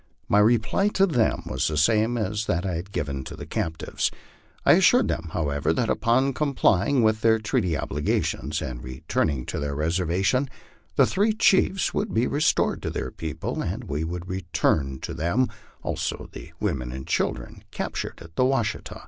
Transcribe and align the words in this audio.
My 0.27 0.39
reply 0.39 0.87
to 0.97 1.05
them 1.05 1.43
was 1.45 1.67
the 1.67 1.77
same 1.77 2.17
as 2.17 2.47
that 2.47 2.65
I 2.65 2.73
had 2.73 2.91
given 2.91 3.23
to 3.25 3.35
the 3.35 3.45
captives. 3.45 4.09
I 4.65 4.73
assured 4.73 5.07
them, 5.07 5.29
however, 5.33 5.71
that 5.73 5.91
upon 5.91 6.33
com 6.33 6.55
plying 6.55 7.03
with 7.03 7.21
their 7.21 7.37
treaty 7.37 7.77
obligations, 7.77 8.63
and 8.63 8.83
returning 8.83 9.45
to 9.45 9.59
their 9.59 9.75
reservation, 9.75 10.49
the 10.95 11.05
three 11.05 11.33
chiefs 11.33 11.93
would 11.93 12.15
be 12.15 12.25
restored 12.25 12.81
to 12.81 12.89
their 12.89 13.11
people, 13.11 13.61
and 13.61 13.83
we 13.83 14.03
would 14.03 14.27
return 14.27 14.97
to 15.01 15.13
them 15.13 15.49
also 15.83 16.27
the 16.31 16.51
women 16.59 16.91
and 16.91 17.05
children 17.05 17.63
captured 17.69 18.23
at 18.23 18.35
the 18.35 18.43
Washita. 18.43 18.99